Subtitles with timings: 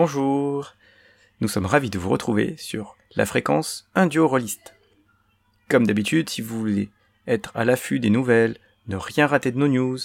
[0.00, 0.76] Bonjour
[1.40, 4.76] Nous sommes ravis de vous retrouver sur la fréquence Un duo rôliste.
[5.68, 6.90] Comme d'habitude, si vous voulez
[7.26, 9.98] être à l'affût des nouvelles, ne rien rater de nos news,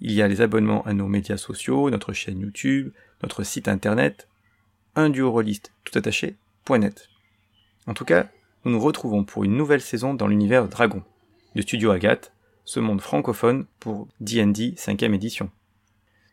[0.00, 2.92] il y a les abonnements à nos médias sociaux, notre chaîne YouTube,
[3.22, 4.28] notre site internet,
[4.94, 7.08] rôliste tout attaché.net.
[7.86, 8.28] En tout cas,
[8.66, 11.02] nous nous retrouvons pour une nouvelle saison dans l'univers Dragon,
[11.54, 12.34] du studio Agathe,
[12.66, 15.50] ce monde francophone pour D&D 5ème édition.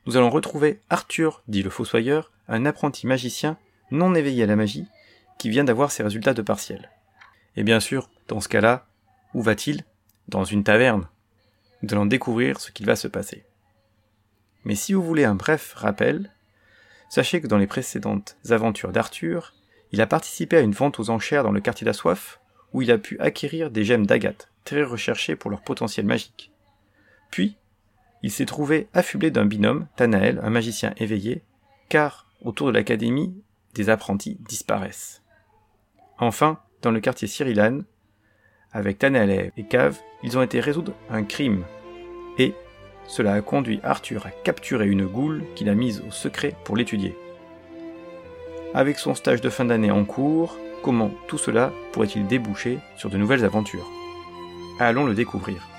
[0.05, 3.57] Nous allons retrouver Arthur, dit le Fossoyeur, un apprenti magicien
[3.91, 4.87] non éveillé à la magie,
[5.37, 6.91] qui vient d'avoir ses résultats de partiel.
[7.55, 8.85] Et bien sûr, dans ce cas-là,
[9.33, 9.83] où va-t-il?
[10.27, 11.07] Dans une taverne.
[11.81, 13.43] Nous allons découvrir ce qu'il va se passer.
[14.63, 16.31] Mais si vous voulez un bref rappel,
[17.09, 19.53] sachez que dans les précédentes aventures d'Arthur,
[19.91, 22.39] il a participé à une vente aux enchères dans le quartier d'Assoif,
[22.73, 26.51] où il a pu acquérir des gemmes d'agate, très recherchées pour leur potentiel magique.
[27.29, 27.55] Puis,
[28.25, 31.43] il s'est trouvé affublé d'un binôme, Tanael, un magicien éveillé,
[31.89, 33.35] car, autour de l'académie,
[33.75, 35.21] des apprentis disparaissent.
[36.17, 37.85] Enfin, dans le quartier Cyrilane,
[38.71, 41.65] avec Tanael et Cave, ils ont été résoudre un crime.
[42.39, 42.55] Et
[43.05, 47.15] cela a conduit Arthur à capturer une goule qu'il a mise au secret pour l'étudier.
[48.73, 53.17] Avec son stage de fin d'année en cours, comment tout cela pourrait-il déboucher sur de
[53.17, 53.87] nouvelles aventures?
[54.79, 55.74] Allons le découvrir.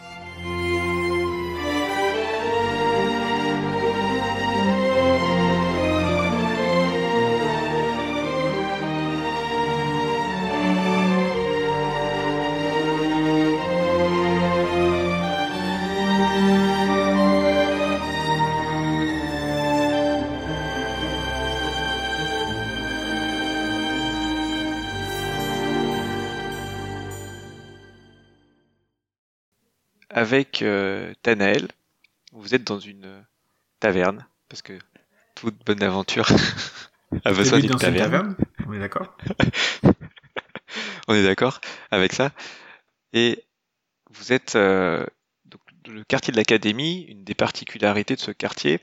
[30.10, 31.68] Avec euh, Tanael.
[32.32, 33.20] Vous êtes dans une euh,
[33.80, 34.78] taverne, parce que
[35.34, 36.28] toute bonne aventure
[37.24, 38.36] a besoin d'une taverne.
[38.66, 39.16] On est d'accord?
[41.08, 42.32] On est d'accord avec ça.
[43.12, 43.44] Et
[44.10, 45.06] vous êtes euh,
[45.44, 47.02] donc, le quartier de l'académie.
[47.02, 48.80] Une des particularités de ce quartier,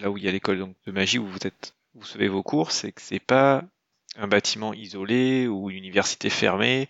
[0.00, 2.70] là où il y a l'école de magie où vous êtes, vous savez vos cours,
[2.70, 3.64] c'est que c'est pas
[4.16, 6.88] un bâtiment isolé ou une université fermée.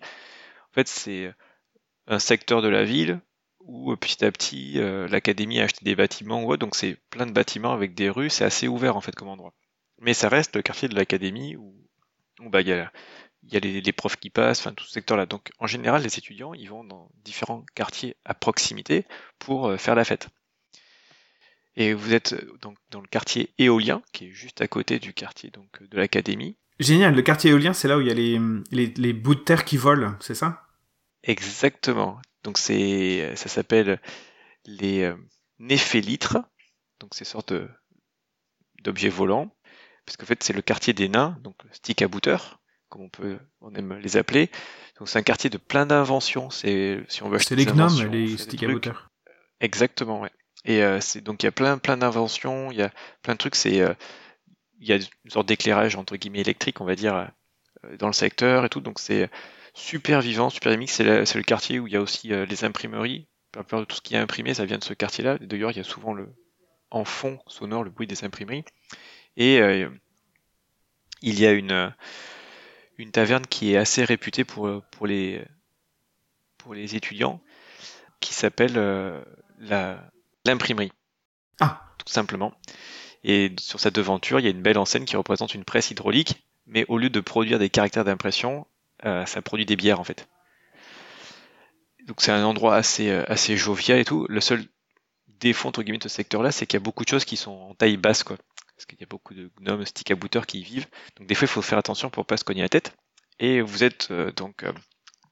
[0.71, 1.33] En fait, c'est
[2.07, 3.19] un secteur de la ville
[3.67, 7.25] où euh, petit à petit euh, l'académie a acheté des bâtiments ouais, donc c'est plein
[7.25, 9.53] de bâtiments avec des rues, c'est assez ouvert en fait comme endroit.
[9.99, 11.73] Mais ça reste le quartier de l'académie où,
[12.39, 12.91] bah, il y a,
[13.43, 15.25] y a les, profs qui passent, enfin tout ce secteur-là.
[15.25, 19.05] Donc en général, les étudiants, ils vont dans différents quartiers à proximité
[19.39, 20.29] pour euh, faire la fête.
[21.75, 25.51] Et vous êtes donc dans le quartier éolien, qui est juste à côté du quartier
[25.51, 26.57] donc de l'académie.
[26.79, 28.39] Génial, le quartier éolien, c'est là où il y a les,
[28.71, 30.67] les, les bouts de terre qui volent, c'est ça?
[31.23, 32.19] Exactement.
[32.47, 33.99] Donc c'est, ça s'appelle
[34.63, 35.17] les euh,
[35.59, 36.37] néphélitres.
[37.01, 37.53] Donc ces sortes
[38.85, 39.53] d'objets volants.
[40.05, 42.37] Parce qu'en fait c'est le quartier des nains, donc stick à booter,
[42.87, 44.49] comme on peut, on aime les appeler.
[44.97, 46.49] Donc c'est un quartier de plein d'inventions.
[46.49, 48.93] C'est si on veut C'est les gnomes, les stick à booter.
[49.59, 50.31] Exactement, ouais.
[50.63, 52.93] Et euh, c'est donc il y a plein plein d'inventions, il y a
[53.23, 53.55] plein de trucs.
[53.55, 53.93] C'est euh,
[54.79, 57.29] il y a une sorte d'éclairage entre guillemets électrique, on va dire,
[57.99, 58.79] dans le secteur et tout.
[58.79, 59.29] Donc c'est
[59.77, 60.91] super vivant, super dynamique.
[60.91, 63.27] C'est le quartier où il y a aussi euh, les imprimeries.
[63.51, 65.37] Peu de tout ce qui est imprimé, ça vient de ce quartier-là.
[65.39, 66.33] D'ailleurs, il y a souvent le,
[66.91, 68.65] en fond sonore le bruit des imprimeries.
[69.35, 69.89] Et euh,
[71.21, 71.93] il y a une,
[72.97, 75.43] une taverne qui est assez réputée pour, pour, les,
[76.57, 77.41] pour les étudiants,
[78.19, 79.23] qui s'appelle euh,
[80.45, 80.91] l'imprimerie.
[81.59, 82.53] Ah Tout simplement.
[83.23, 86.43] Et sur cette devanture, il y a une belle enseigne qui représente une presse hydraulique,
[86.65, 90.27] mais au lieu de produire des caractères d'impression, euh, ça produit des bières en fait.
[92.07, 94.25] Donc c'est un endroit assez, euh, assez jovial et tout.
[94.29, 94.63] Le seul
[95.27, 97.51] défaut entre guillemets de ce secteur-là, c'est qu'il y a beaucoup de choses qui sont
[97.51, 98.37] en taille basse, quoi.
[98.75, 100.87] Parce qu'il y a beaucoup de gnomes, stick à qui y vivent.
[101.17, 102.93] Donc des fois, il faut faire attention pour pas se cogner la tête.
[103.39, 104.65] Et vous êtes euh, donc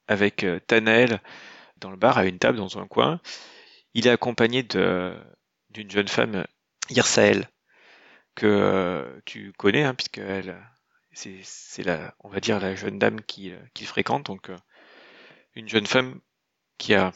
[0.08, 1.22] avec Tanael
[1.78, 3.22] dans le bar à une table dans un coin.
[3.94, 6.46] Il est accompagné d'une jeune femme,
[6.90, 7.50] Irsael,
[8.36, 10.60] que tu connais, hein, puisqu'elle
[11.16, 14.58] c'est la, on va dire la jeune dame qui, euh, qui fréquente, donc euh,
[15.56, 16.20] une jeune femme
[16.78, 17.12] qui a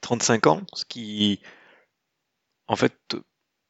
[0.00, 1.40] 35 ans, ce qui,
[2.66, 3.16] en fait,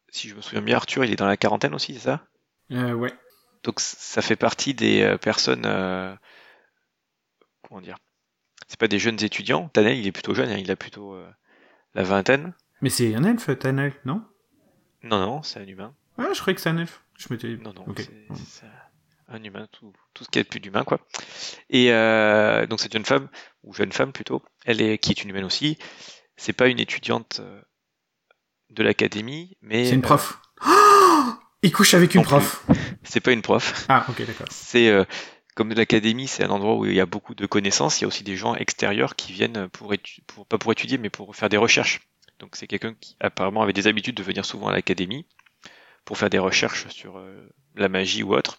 [0.08, 2.26] si je me souviens bien, Arthur, il est dans la quarantaine aussi, c'est ça?
[2.70, 3.12] Euh, Ouais.
[3.62, 5.62] Donc ça fait partie des euh, personnes,
[7.62, 7.98] comment dire,
[8.68, 9.68] c'est pas des jeunes étudiants.
[9.68, 11.20] Tanel, il est plutôt jeune, hein, il a plutôt
[11.94, 12.54] la vingtaine.
[12.80, 14.24] Mais c'est un elfe, Tanel, non?
[15.02, 15.94] Non, non, c'est un humain.
[16.16, 17.02] Ah, je croyais que c'est un elfe.
[17.18, 17.56] Je m'étais.
[17.56, 18.66] Non, non, c'est
[19.28, 21.00] un humain, tout, tout ce qui est plus d'humain, quoi.
[21.70, 23.28] Et euh, donc cette jeune femme,
[23.64, 25.78] ou jeune femme plutôt, elle est qui est une humaine aussi.
[26.36, 27.60] C'est pas une étudiante euh,
[28.70, 30.38] de l'académie, mais c'est une prof.
[30.66, 30.70] Euh,
[31.62, 32.64] Il couche avec une Non prof.
[33.02, 33.86] C'est pas une prof.
[33.88, 34.46] Ah, ok, d'accord.
[34.50, 35.04] C'est euh,
[35.54, 37.98] comme l'académie, c'est un endroit où il y a beaucoup de connaissances.
[38.00, 40.98] Il y a aussi des gens extérieurs qui viennent pour, étu- pour pas pour étudier,
[40.98, 42.00] mais pour faire des recherches.
[42.38, 45.26] Donc c'est quelqu'un qui apparemment avait des habitudes de venir souvent à l'académie
[46.04, 48.58] pour faire des recherches sur euh, la magie ou autre.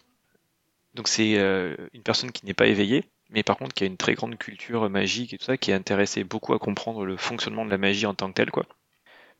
[0.98, 3.96] Donc c'est euh, une personne qui n'est pas éveillée, mais par contre qui a une
[3.96, 7.64] très grande culture magique et tout ça, qui est intéressé beaucoup à comprendre le fonctionnement
[7.64, 8.66] de la magie en tant que telle, quoi.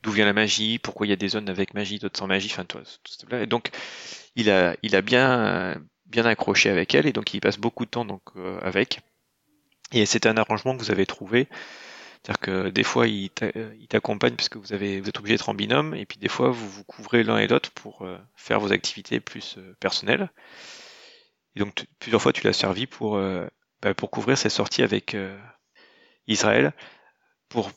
[0.04, 2.48] D'où vient la magie, pourquoi il y a des zones avec magie, d'autres sans magie,
[2.52, 2.78] enfin tout,
[3.18, 3.42] truc-là.
[3.42, 3.70] Et donc
[4.36, 5.74] il a, bien, euh,
[6.06, 8.06] bien accroché avec elle et donc il passe beaucoup de temps
[8.36, 9.00] euh, avec.
[9.90, 11.48] Et c'est un arrangement que vous avez trouvé.
[12.22, 13.50] C'est-à-dire que des fois il t'a-
[13.80, 16.68] il t'accompagne parce que vous êtes obligé d'être en binôme et puis des fois vous
[16.68, 20.30] vous couvrez l'un et l'autre pour euh, faire vos activités plus euh, personnelles.
[21.58, 23.48] Et donc plusieurs fois tu l'as servi pour euh,
[23.82, 25.36] bah, pour couvrir ses sorties avec euh,
[26.28, 26.72] Israël
[27.48, 27.72] pour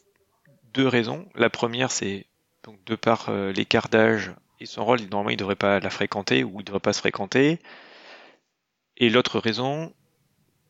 [0.76, 1.28] deux raisons.
[1.34, 2.28] La première c'est
[2.64, 6.44] donc de par euh, l'écart d'âge et son rôle, normalement il devrait pas la fréquenter
[6.44, 7.58] ou il devrait pas se fréquenter.
[8.98, 9.92] Et l'autre raison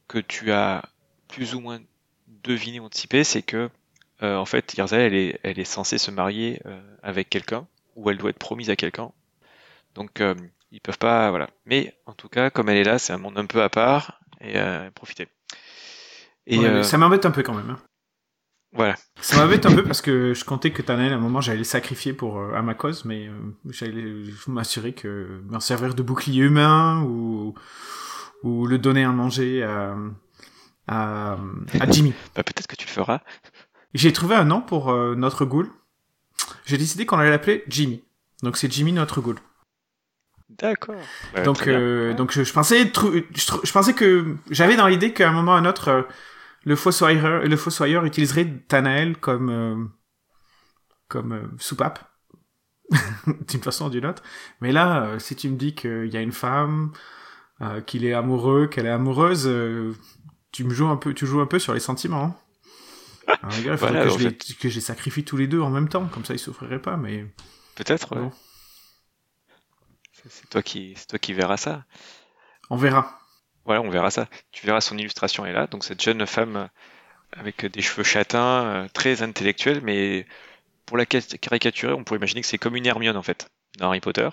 [0.08, 0.82] que tu as
[1.28, 1.82] plus ou moins
[2.28, 3.70] deviné ou anticipé, c'est que
[4.24, 6.62] euh, en fait Yarzel elle est, elle est censée se marier
[7.04, 7.68] avec quelqu'un
[7.98, 9.12] ou elle doit être promise à quelqu'un.
[9.96, 10.22] Donc
[10.72, 11.50] ils peuvent pas, voilà.
[11.66, 14.20] Mais en tout cas, comme elle est là, c'est un monde un peu à part
[14.40, 15.28] et euh, profiter.
[16.48, 17.70] Et Ouais, euh, Ça m'embête un peu quand même.
[17.70, 17.80] hein.
[18.74, 18.96] voilà.
[19.22, 21.64] Ça m'embête un peu parce que je comptais que Tanel, à un moment, j'allais le
[21.64, 23.34] sacrifier pour, euh, à ma cause, mais euh,
[23.70, 24.06] j'allais
[24.48, 27.54] m'assurer que m'en servir de bouclier humain ou,
[28.44, 29.96] ou le donner à manger à,
[30.88, 31.38] à,
[31.80, 32.14] à Jimmy.
[32.36, 33.20] Bah, peut-être que tu le feras.
[33.94, 35.70] J'ai trouvé un nom pour notre ghoul.
[36.66, 38.04] J'ai décidé qu'on allait l'appeler Jimmy.
[38.42, 39.36] Donc c'est Jimmy notre ghoul.
[40.58, 40.96] D'accord.
[41.34, 45.32] Ouais, donc euh, donc je, je pensais je, pensais que j'avais dans l'idée qu'à un
[45.32, 46.02] moment ou à un autre euh,
[46.66, 49.86] le fossoyeur le fossoyeur utiliserait Tanael comme euh,
[51.08, 52.00] comme euh, soupape
[53.50, 54.24] d'une façon ou d'une autre.
[54.62, 56.92] Mais là euh, si tu me dis qu'il y a une femme
[57.62, 59.94] euh, qu'il est amoureux, qu'elle est amoureuse, euh,
[60.52, 62.24] tu me joues un peu tu joues un peu sur les sentiments.
[62.26, 62.36] hein.
[63.44, 65.90] Il faudrait Voilà, que, je les, que je les sacrifie tous les deux en même
[65.90, 67.26] temps, comme ça ils souffriraient pas, mais
[67.76, 68.14] Peut-être.
[68.16, 68.22] ouais.
[68.22, 68.32] bon,
[70.30, 71.84] C'est- toi qui, c'est toi qui verras ça.
[72.70, 73.20] on verra.
[73.66, 74.28] Voilà, on verra ça.
[74.52, 75.68] Tu verras son illustration est là.
[75.68, 76.68] Donc cette jeune femme euh,
[77.34, 80.26] avec des cheveux châtains, euh, très intellectuelle, mais
[80.86, 83.88] pour la ca- caricaturer, on pourrait imaginer que c'est comme une Hermione en fait dans
[83.90, 84.30] Harry Potter.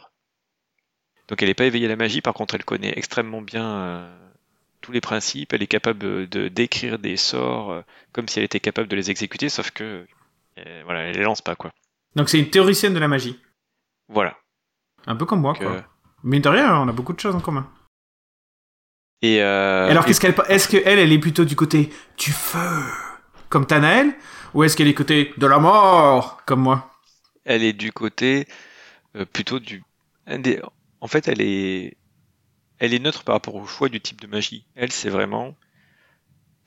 [1.29, 4.29] Donc elle n'est pas éveillée à la magie, par contre elle connaît extrêmement bien euh,
[4.81, 5.53] tous les principes.
[5.53, 7.83] Elle est capable de décrire des sorts euh,
[8.13, 10.07] comme si elle était capable de les exécuter, sauf que
[10.59, 11.73] euh, voilà, elle les lance pas quoi.
[12.17, 13.39] Donc c'est une théoricienne de la magie.
[14.09, 14.39] Voilà.
[15.09, 15.73] Un peu comme moi, Donc, quoi.
[15.73, 15.83] euh,
[16.23, 17.69] Mais de rien, on a beaucoup de choses en commun.
[19.23, 22.83] et euh, Alors, qu'est-ce qu'elle, est-ce qu'elle, elle est plutôt du côté du feu,
[23.49, 24.15] comme Tanael,
[24.55, 26.91] ou est-ce qu'elle est côté de la mort, comme moi?
[27.45, 28.47] Elle est du côté
[29.17, 29.83] euh, plutôt du
[31.01, 31.97] en fait elle est
[32.79, 35.57] elle est neutre par rapport au choix du type de magie elle c'est vraiment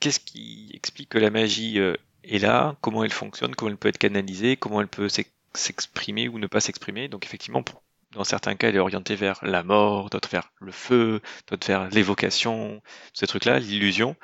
[0.00, 3.98] qu'est-ce qui explique que la magie est là comment elle fonctionne comment elle peut être
[3.98, 8.54] canalisée comment elle peut s'ex- s'exprimer ou ne pas s'exprimer donc effectivement pour- dans certains
[8.54, 12.80] cas elle est orientée vers la mort d'autres vers le feu d'autres vers l'évocation
[13.12, 14.16] tous ces trucs là l'illusion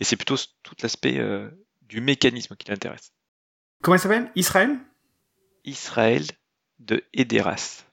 [0.00, 1.48] et c'est plutôt tout l'aspect euh,
[1.82, 3.12] du mécanisme qui l'intéresse
[3.82, 4.30] Comment elle s'appelle?
[4.34, 4.78] Israël?
[5.64, 6.24] Israël
[6.78, 7.84] de Ederas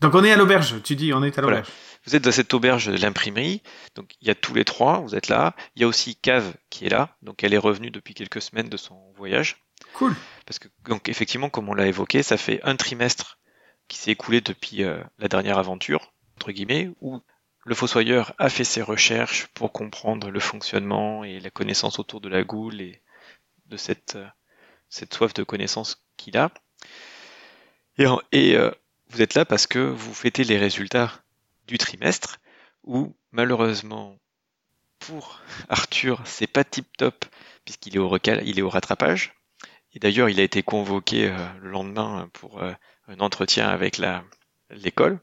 [0.00, 1.58] Donc on est à l'auberge, tu dis, on est à Voilà.
[1.58, 1.72] l'auberge.
[2.06, 3.62] Vous êtes dans cette auberge de l'imprimerie,
[3.94, 5.54] donc il y a tous les trois, vous êtes là.
[5.74, 8.68] Il y a aussi Cave qui est là, donc elle est revenue depuis quelques semaines
[8.68, 9.56] de son voyage.
[9.94, 10.14] Cool.
[10.46, 13.38] Parce que, donc effectivement, comme on l'a évoqué, ça fait un trimestre
[13.88, 17.20] qui s'est écoulé depuis euh, la dernière aventure, entre guillemets, où
[17.64, 22.28] le fossoyeur a fait ses recherches pour comprendre le fonctionnement et la connaissance autour de
[22.28, 23.02] la goule et
[23.66, 24.26] de cette, euh,
[24.88, 26.50] cette soif de connaissance qu'il a.
[27.98, 28.70] Et, euh,
[29.08, 31.22] vous êtes là parce que vous fêtez les résultats
[31.68, 32.40] du trimestre,
[32.82, 34.18] où malheureusement
[34.98, 37.24] pour Arthur, c'est pas tip top
[37.64, 39.34] puisqu'il est au rattrapage.
[39.92, 42.60] Et d'ailleurs, il a été convoqué le lendemain pour
[43.08, 44.24] un entretien avec la
[44.70, 45.18] l'école,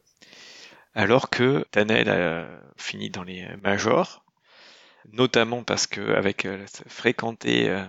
[0.94, 2.48] alors que Tanel a
[2.78, 4.24] fini dans les majors,
[5.12, 7.84] notamment parce que avec euh, fréquenter euh,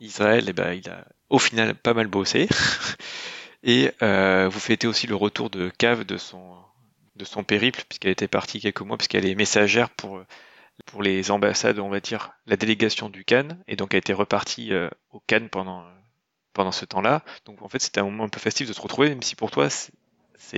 [0.00, 2.48] Israël, eh ben, il a au final pas mal bossé.
[3.64, 6.56] Et euh, vous fêtez aussi le retour de Cave de son
[7.16, 10.22] de son périple, puisqu'elle était partie quelques mois, puisqu'elle est messagère pour
[10.86, 14.72] pour les ambassades, on va dire, la délégation du Cannes, et donc elle était repartie
[14.72, 15.84] euh, au Cannes pendant
[16.54, 17.22] pendant ce temps-là.
[17.46, 19.50] Donc en fait, c'était un moment un peu festif de se retrouver, même si pour
[19.50, 19.92] toi c'est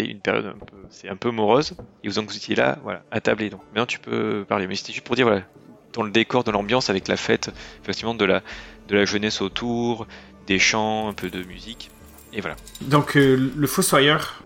[0.05, 1.75] une période un peu c'est un peu morose.
[2.03, 3.43] Et vous en vous étiez là, voilà, à table.
[3.43, 4.67] Et donc maintenant tu peux parler.
[4.67, 5.43] Mais c'était juste pour dire voilà,
[5.93, 7.51] dans le décor, dans l'ambiance, avec la fête,
[7.83, 8.43] effectivement de la
[8.89, 10.07] de la jeunesse autour,
[10.47, 11.91] des chants, un peu de musique,
[12.33, 12.57] et voilà.
[12.83, 14.43] Donc euh, le fossoyeur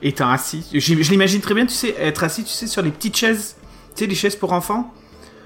[0.00, 0.66] étant assis.
[0.72, 3.56] Je, je l'imagine très bien, tu sais, être assis, tu sais, sur les petites chaises,
[3.94, 4.92] tu sais, les chaises pour enfants.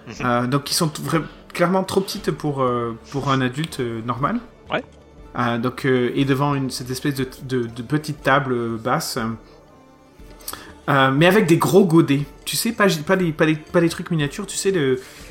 [0.07, 0.15] Mhm.
[0.21, 4.39] Euh, donc, qui sont vra- clairement trop petites pour, euh, pour un adulte normal.
[4.71, 4.85] Ouais.
[5.39, 9.19] Euh, donc, euh, et devant une, cette espèce de, petite table basse.
[10.89, 12.23] Euh, mais avec des gros godets.
[12.45, 14.73] Tu sais, pas, des, trucs miniatures, tu sais,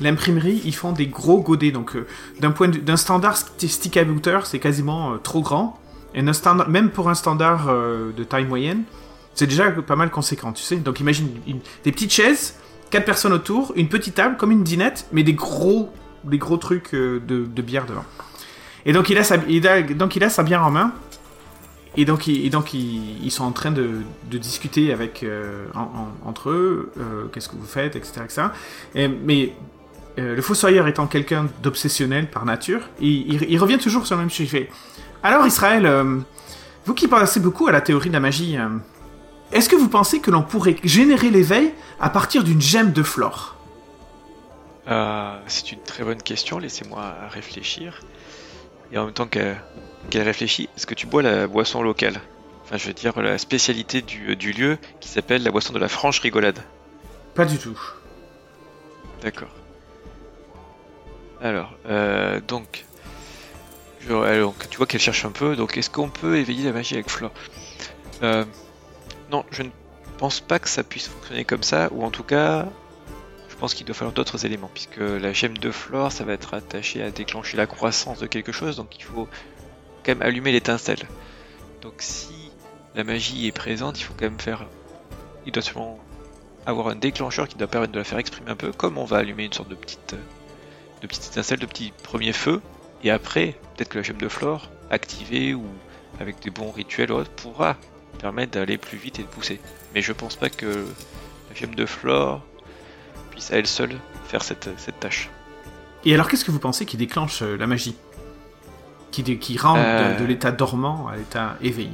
[0.00, 1.70] l'imprimerie, ils font des gros godets.
[1.70, 1.96] Donc,
[2.40, 4.04] d'un point d'un standard sti- stick à
[4.44, 5.80] c'est quasiment trop grand.
[6.14, 8.82] Et standard, même pour un standard de taille moyenne,
[9.34, 10.76] c'est déjà pas mal conséquent, tu sais.
[10.76, 11.28] Donc, imagine
[11.84, 12.56] des petites chaises,
[12.90, 15.90] quatre personnes autour, une petite table, comme une dinette, mais des gros,
[16.24, 18.04] des gros trucs de, de bière devant.
[18.86, 20.92] Et donc, il a sa, donc, il a sa bière en main.
[21.98, 27.24] Et donc, ils, sont en train de, discuter avec, euh, en- en- entre eux, euh,
[27.32, 28.20] qu'est-ce que vous faites, etc.
[28.24, 28.42] etc.
[28.94, 29.54] Et- mais
[30.18, 34.30] euh, le fossoyeur étant quelqu'un d'obsessionnel par nature, il, il- revient toujours sur le même
[34.30, 34.70] sujet.
[35.22, 35.90] Alors Israël,
[36.84, 38.56] vous qui pensez beaucoup à la théorie de la magie,
[39.52, 43.56] est-ce que vous pensez que l'on pourrait générer l'éveil à partir d'une gemme de flore?
[44.86, 48.00] C'est une très bonne question, laissez-moi réfléchir.
[48.92, 49.54] Et en même temps que-
[50.10, 52.20] qu'elle réfléchit, est-ce que tu bois la boisson locale?
[52.64, 55.88] Enfin, je veux dire la spécialité du, du lieu qui s'appelle la boisson de la
[55.88, 56.58] franche rigolade.
[57.34, 57.78] Pas du tout.
[59.22, 59.50] D'accord.
[61.40, 62.84] Alors, euh, donc,
[64.00, 65.54] je- alors, tu vois qu'elle cherche un peu.
[65.56, 67.32] Donc, est-ce qu'on peut éveiller la magie avec Flore?
[68.22, 68.44] Euh,
[69.30, 69.70] Non, je ne
[70.18, 72.66] pense pas que ça puisse fonctionner comme ça, ou en tout cas,
[73.56, 76.52] je pense qu'il doit falloir d'autres éléments, puisque la gemme de Flore, ça va être
[76.52, 79.28] attaché à déclencher la croissance de quelque chose, donc il faut
[80.04, 81.08] quand même allumer l'étincelle.
[81.80, 82.50] Donc, si
[82.94, 84.66] la magie est présente, il faut quand même faire.
[85.46, 85.98] Il doit sûrement
[86.66, 89.16] avoir un déclencheur qui doit permettre de la faire exprimer un peu, comme on va
[89.16, 90.14] allumer une sorte de petite,
[91.00, 92.60] de petite étincelle, de petit premier feu,
[93.04, 95.64] et après, peut-être que la gemme de flore, activée ou
[96.20, 97.78] avec des bons rituels ou autre, pourra
[98.18, 99.60] permettre d'aller plus vite et de pousser.
[99.94, 100.86] Mais je pense pas que
[101.48, 102.42] la gemme de flore
[103.36, 103.94] puisse à elle seule
[104.28, 105.28] faire cette, cette tâche.
[106.04, 107.94] Et alors, qu'est-ce que vous pensez qui déclenche euh, la magie?
[109.12, 110.18] Qui, rend de- Euh.
[110.18, 111.90] de, l'état dormant à l'état éveillé?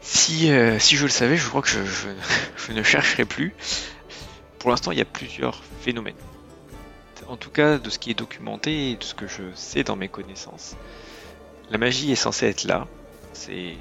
[0.00, 2.08] Si, euh, si je le savais, je crois que je, je-
[2.66, 3.54] je ne chercherai plus.
[4.58, 6.14] Pour l'instant, il y a plusieurs phénomènes.
[7.28, 9.96] En tout cas, de ce qui est documenté et de ce que je sais dans
[9.96, 10.76] mes connaissances,
[11.70, 12.86] la magie est censée être là.
[13.34, 13.76] C'est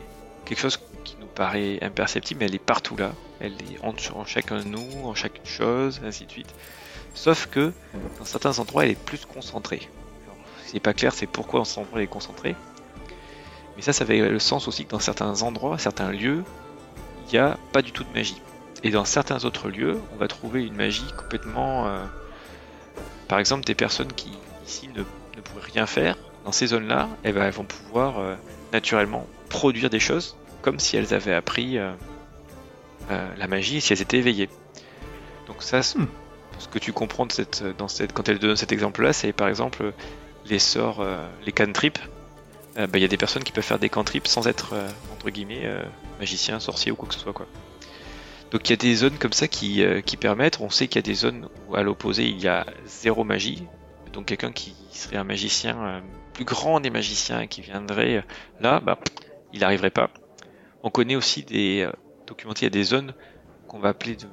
[0.46, 0.80] quelque chose
[1.28, 3.12] nous paraît imperceptible, mais elle est partout là.
[3.40, 6.54] Elle est en, en chacun de nous, en chaque chose, ainsi de suite.
[7.14, 7.72] Sauf que,
[8.20, 9.90] dans certains endroits, elle est plus concentrée.
[10.26, 12.56] Alors, Ce qui n'est pas clair, c'est pourquoi dans cet endroit elle est concentrée.
[13.76, 16.44] Mais ça, ça avait le sens aussi que dans certains endroits, certains lieux,
[17.28, 18.42] il n'y a pas du tout de magie.
[18.84, 21.88] Et dans certains autres lieux, on va trouver une magie complètement...
[21.88, 22.04] euh,
[23.28, 24.32] Par exemple, des personnes qui,
[24.66, 26.16] ici, ne, ne pourraient rien faire,
[26.46, 28.36] dans ces zones-là, eh ben, elles vont pouvoir euh,
[28.72, 31.94] naturellement produire des choses comme si elles avaient appris euh,
[33.10, 34.50] euh, la magie et si elles étaient éveillées.
[35.48, 36.08] Donc ça, Hmm.
[36.60, 39.48] ce que tu comprends de cette, dans cette, quand elle donne cet exemple-là, c'est par
[39.48, 39.94] exemple
[40.46, 42.00] les sorts, euh, les cantrips.
[42.78, 44.90] Euh, bah, Il y a des personnes qui peuvent faire des cantrips sans être, euh,
[45.14, 45.86] entre guillemets, euh,
[46.20, 47.32] magicien, sorcier ou quoi que ce soit.
[47.32, 47.48] Quoi.
[48.52, 50.98] Donc il y a des zones comme ça qui, euh, qui permettent, on sait qu'il
[50.98, 53.64] y a des zones où à l'opposé il y a zéro magie,
[54.12, 56.00] donc quelqu'un qui serait un magicien euh,
[56.34, 58.22] plus grand des magiciens et qui viendrait euh,
[58.60, 59.00] là, bah,
[59.54, 60.10] il n'arriverait pas.
[60.84, 61.92] On connaît aussi des euh,
[62.44, 63.14] il y a des zones
[63.68, 64.28] qu'on va appeler de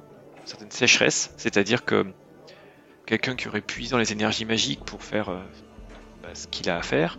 [0.45, 2.07] certaines sécheresses, c'est-à-dire que
[3.07, 5.43] quelqu'un qui aurait puisé dans les énergies magiques pour faire euh,
[6.23, 7.19] bah, ce qu'il a à faire,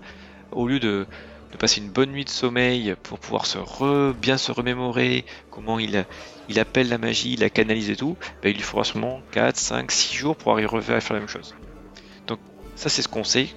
[0.51, 1.05] au lieu de,
[1.59, 6.05] passer une bonne nuit de sommeil pour pouvoir se bien se remémorer comment il,
[6.49, 9.55] il appelle la magie, il la canalise et tout, bah, il lui faudra sûrement 4,
[9.55, 11.55] 5, 6 jours pour arriver à faire la même chose.
[12.27, 12.39] Donc
[12.75, 13.47] ça c'est ce qu'on sait.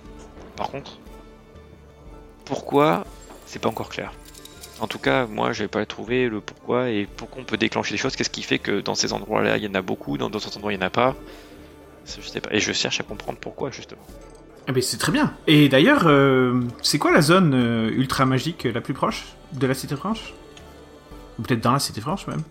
[0.55, 0.99] Par contre,
[2.45, 3.05] pourquoi,
[3.47, 4.13] c'est pas encore clair.
[4.81, 7.93] En tout cas, moi, je vais pas trouvé le pourquoi et pourquoi on peut déclencher
[7.93, 8.15] des choses.
[8.15, 10.73] Qu'est-ce qui fait que dans ces endroits-là, il y en a beaucoup, dans d'autres endroits,
[10.73, 11.17] il y en a pas.
[12.07, 12.51] Je sais pas.
[12.53, 14.01] Et je cherche à comprendre pourquoi, justement.
[14.69, 15.35] Eh ben, c'est très bien.
[15.47, 19.75] Et d'ailleurs, euh, c'est quoi la zone euh, ultra magique la plus proche de la
[19.75, 20.35] Cité Franche?
[21.39, 22.43] Ou peut-être dans la Cité Franche même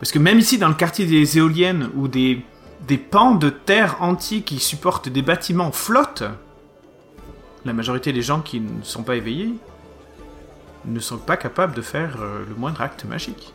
[0.00, 2.44] Parce que même ici, dans le quartier des éoliennes, où des,
[2.88, 6.24] des pans de terre entiers qui supportent des bâtiments flottent,
[7.64, 9.54] la majorité des gens qui ne sont pas éveillés
[10.84, 13.54] ne sont pas capables de faire euh, le moindre acte magique.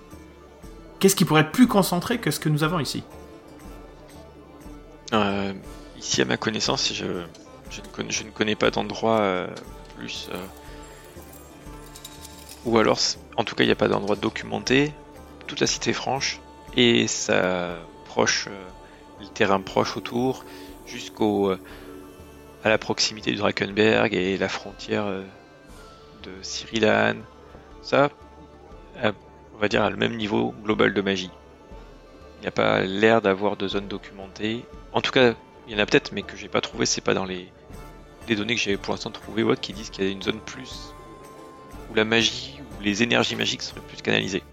[1.00, 3.04] Qu'est-ce qui pourrait être plus concentré que ce que nous avons ici?
[5.14, 5.54] Euh,
[5.98, 9.48] ici, à ma connaissance, je, ne, connais, je ne connais pas d'endroit euh,
[9.96, 10.30] plus.
[12.66, 13.00] Ou alors,
[13.38, 14.94] en tout cas, il n'y a pas d'endroit documenté.
[15.46, 16.42] Toute la cité franche
[16.76, 18.50] et sa proche,
[19.22, 20.44] les terrains proches autour,
[20.86, 21.52] jusqu'au
[22.64, 25.06] à la proximité du Drakenberg et la frontière
[26.28, 27.16] de.
[27.82, 28.10] Ça,
[29.58, 31.32] on va dire, à le même niveau global de magie.
[32.40, 34.64] Il n'y a pas l'air d'avoir de zone documentée.
[34.94, 35.34] En tout cas,
[35.68, 37.52] il y en a peut-être, mais que j'ai pas trouvé, c'est pas dans les,
[38.30, 40.94] données que j'ai pour l'instant trouvées qui disent qu'il y a une zone plus
[41.90, 44.44] où la magie ou les énergies magiques seraient plus canalisées.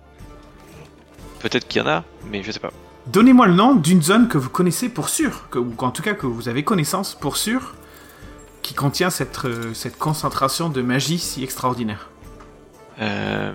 [1.41, 2.71] Peut-être qu'il y en a, mais je sais pas.
[3.07, 6.27] Donnez-moi le nom d'une zone que vous connaissez pour sûr, ou en tout cas que
[6.27, 7.75] vous avez connaissance pour sûr,
[8.65, 12.09] qui contient cette, euh, cette concentration de magie si extraordinaire.
[13.01, 13.53] Euh,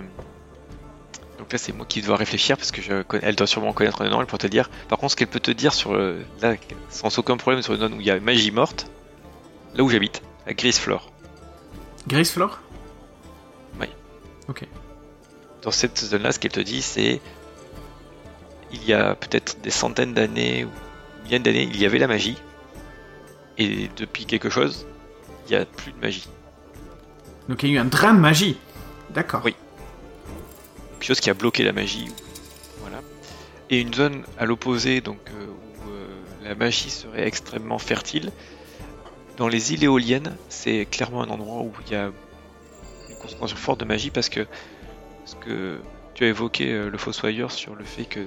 [1.38, 4.04] Donc là, c'est moi qui dois réfléchir parce que je connais- elle doit sûrement connaître
[4.04, 4.70] le nom, elle pourrait te dire.
[4.88, 6.54] Par contre, ce qu'elle peut te dire sur euh, là,
[6.90, 8.86] sans aucun problème sur une zone où il y a magie morte,
[9.74, 11.10] là où j'habite, à Grisflor.
[12.06, 12.60] Grace Floor
[13.80, 13.86] Oui.
[14.48, 14.64] Ok.
[15.62, 17.20] Dans cette zone-là, ce qu'elle te dit, c'est
[18.72, 20.70] il y a peut-être des centaines d'années ou
[21.24, 22.36] milliers d'années, il y avait la magie,
[23.58, 24.86] et depuis quelque chose,
[25.50, 26.28] il a plus de magie.
[27.48, 28.56] Donc il y a eu un drain de magie.
[29.10, 29.42] D'accord.
[29.44, 29.54] Oui.
[30.92, 32.08] quelque chose qui a bloqué la magie.
[32.80, 33.00] Voilà.
[33.70, 36.06] Et une zone à l'opposé, donc euh, où euh,
[36.44, 38.30] la magie serait extrêmement fertile.
[39.36, 42.12] Dans les îles éoliennes, c'est clairement un endroit où il y a
[43.08, 44.46] une concentration forte de magie parce que
[45.24, 45.78] ce que
[46.14, 48.20] tu as évoqué euh, le fossoyeur sur le fait que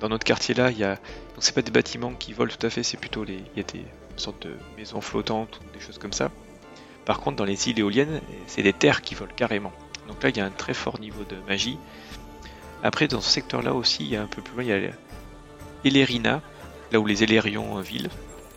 [0.00, 2.66] dans notre quartier là, il y a donc c'est pas des bâtiments qui volent tout
[2.66, 3.84] à fait, c'est plutôt les il y a des
[4.16, 6.30] sortes de maisons flottantes ou des choses comme ça.
[7.06, 9.72] Par contre, dans les îles éoliennes, c'est des terres qui volent carrément.
[10.08, 11.78] Donc là, il y a un très fort niveau de magie.
[12.82, 14.90] Après, dans ce secteur-là aussi, il y a un peu plus loin, il y a
[15.84, 16.42] Elérina,
[16.92, 18.10] là où les Elérions euh, vivent.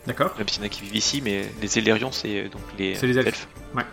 [0.06, 0.34] D'accord.
[0.36, 2.94] Même s'il y en a qui vivent ici, mais les Elérions, c'est euh, donc les,
[2.96, 3.48] C'est les elfes.
[3.74, 3.84] Ouais.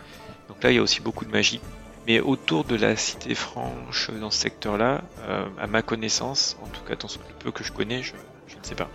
[0.50, 1.62] Donc là, il y a aussi beaucoup de magie.
[2.08, 6.82] Mais autour de la cité franche, dans ce secteur-là, euh, à ma connaissance, en tout
[6.88, 8.14] cas dans ce peu que je connais, je,
[8.48, 8.90] je ne sais pas.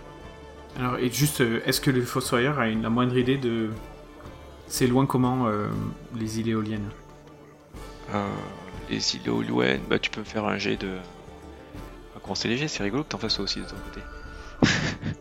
[0.77, 3.69] Alors, et juste, est-ce que le Fossoyeur a une, la moindre idée de.
[4.67, 5.67] C'est loin comment euh,
[6.15, 6.89] les îles éoliennes
[8.13, 8.27] Euh,
[8.89, 10.97] les îles Oluwen, bah tu peux me faire un jet de.
[12.21, 14.01] Comment c'est léger, c'est rigolo que t'en fasses aussi de ton côté.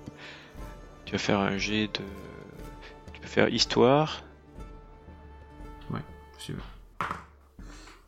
[1.04, 2.00] tu vas faire un jet de.
[3.12, 4.22] Tu peux faire histoire.
[6.38, 6.58] si tu veux.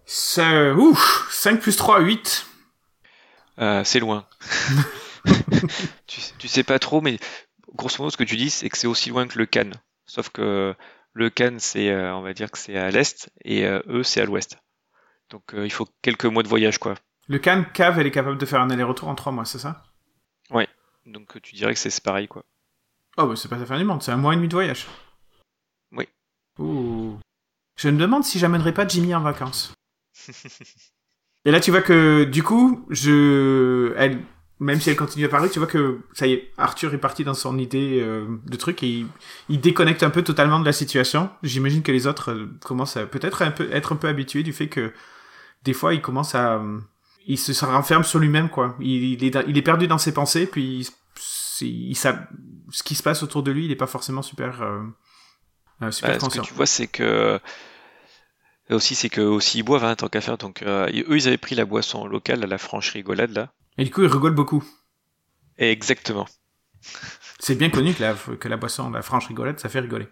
[0.07, 2.47] Ça, ouf 5 plus 3, 8.
[3.61, 4.27] Euh, c'est loin.
[6.07, 7.19] tu, sais- tu sais pas trop, mais
[7.75, 9.75] grosso modo, ce que tu dis, c'est que c'est aussi loin que le Cannes.
[10.07, 10.75] Sauf que
[11.15, 14.21] le Cannes, c'est, euh, on va dire que c'est à l'est, et euh, eux, c'est
[14.21, 14.59] à l'ouest.
[15.31, 16.95] Donc euh, il faut quelques mois de voyage, quoi.
[17.29, 19.83] Le Cannes Cave, elle est capable de faire un aller-retour en 3 mois, c'est ça?
[21.07, 22.45] Donc euh, tu dirais que c'est c'est pareil, quoi.
[23.17, 24.87] Oh, bah c'est pas la fin du monde, c'est un mois et demi de voyage.
[25.93, 26.09] Oui.
[26.59, 27.19] Ouh.
[27.77, 29.75] Je me demande si j'amènerai pas Jimmy en vacances.
[31.45, 33.95] et là, tu vois que, du coup, je.
[33.97, 34.25] Elle...
[34.65, 37.23] Même si elle continue à parler, tu vois que, ça y est, Arthur est parti
[37.23, 39.07] dans son idée euh, de truc et il,
[39.49, 41.29] il déconnecte un peu totalement de la situation.
[41.43, 44.53] J'imagine que les autres euh, commencent à peut-être un peu, être un peu habitués du
[44.53, 44.93] fait que,
[45.65, 46.63] des fois, il commence à.
[47.27, 48.77] Il se renferme sur lui-même, quoi.
[48.81, 50.89] Il, il est, dans- il est perdu dans ses pensées, puis
[51.61, 52.27] il, ça,
[52.71, 54.81] ce qui se passe autour de lui, il est pas forcément super, euh,
[55.83, 56.43] euh, super Bah, ce que conscient.
[56.43, 57.39] tu vois, c'est que
[58.69, 60.39] là aussi, c'est que aussi ils boivent hein, tant qu'à faire.
[60.39, 63.53] Donc euh, eux, ils avaient pris la boisson locale à la franche rigolade là.
[63.79, 64.65] Et du coup, il rigole beaucoup.
[65.59, 66.29] Exactement.
[67.39, 70.09] C'est bien connu que la, que la boisson, la franche rigolade, ça fait rigoler.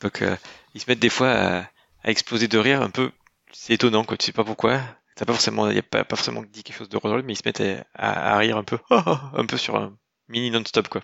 [0.00, 0.36] Donc euh,
[0.74, 1.58] ils se mettent des fois à,
[2.02, 3.10] à exploser de rire un peu.
[3.52, 4.16] C'est étonnant quoi.
[4.16, 4.80] Tu sais pas pourquoi.
[5.16, 7.36] T'as pas forcément, y a pas, pas forcément dit quelque chose de drôle, mais ils
[7.36, 7.60] se mettent
[7.94, 9.96] à, à rire un peu, un peu sur un
[10.28, 11.02] mini non-stop quoi.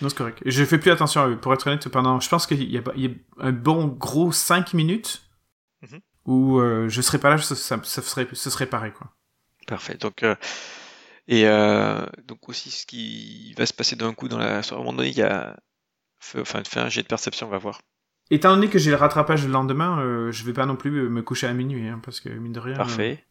[0.00, 0.42] Non, c'est correct.
[0.44, 1.38] Je fais plus attention à eux.
[1.40, 2.82] Pour être honnête, pendant, je pense qu'il y y a
[3.38, 5.22] un bon gros 5 minutes
[5.82, 6.00] Mhm.
[6.26, 9.12] où euh, je serais pas là, ça, ça, ça serait, ce serait pareil, quoi.
[9.66, 9.96] Parfait.
[9.96, 10.34] Donc euh,
[11.26, 14.80] et euh, donc aussi ce qui va se passer d'un coup dans la soirée.
[14.80, 15.56] À un moment donné, il y a,
[16.38, 17.80] enfin fais un jet de perception, on va voir.
[18.30, 21.22] Étant donné que j'ai le rattrapage le lendemain, euh, je vais pas non plus me
[21.22, 22.74] coucher à minuit, hein, parce que mine de rien.
[22.74, 23.24] Parfait.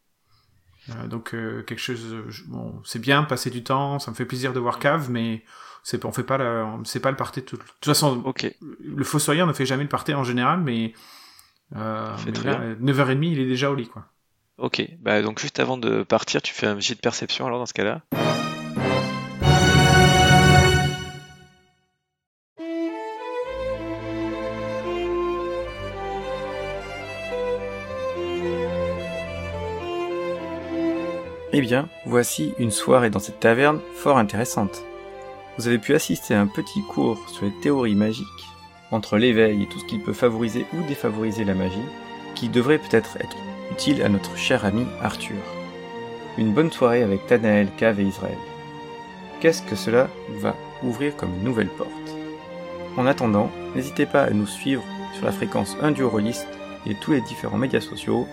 [0.90, 2.14] euh, donc quelque chose,
[2.46, 5.44] bon, c'est bien passer du temps, ça me fait plaisir de voir Cave, mais
[5.82, 7.56] c'est, on fait pas la, c'est pas le party tout.
[7.56, 8.54] De toute façon, Ok.
[8.80, 10.94] le fossoyeur ne fait jamais le party en général, mais,
[11.76, 12.74] euh, mais là, bien.
[12.94, 14.06] 9h30, il est déjà au lit, quoi.
[14.56, 17.66] Ok, bah donc juste avant de partir, tu fais un jet de perception alors dans
[17.66, 18.02] ce cas-là.
[31.56, 34.84] Eh bien, voici une soirée dans cette taverne fort intéressante.
[35.56, 38.26] Vous avez pu assister à un petit cours sur les théories magiques,
[38.92, 41.78] entre l'éveil et tout ce qui peut favoriser ou défavoriser la magie,
[42.34, 43.36] qui devrait peut-être être
[43.70, 45.36] utile à notre cher ami Arthur.
[46.36, 48.38] Une bonne soirée avec Tanael, Cave et Israël.
[49.40, 50.08] Qu'est-ce que cela
[50.40, 51.90] va ouvrir comme nouvelle porte?
[52.96, 56.46] En attendant, n'hésitez pas à nous suivre sur la fréquence 1 du Rollist
[56.86, 58.26] et tous les différents médias sociaux.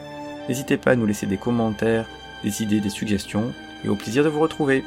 [0.48, 2.08] N'hésitez pas à nous laisser des commentaires
[2.44, 4.84] des idées, des suggestions, et au plaisir de vous retrouver.